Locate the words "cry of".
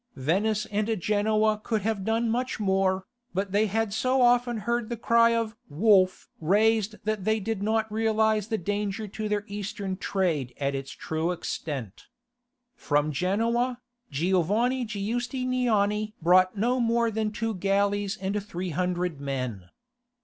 4.97-5.55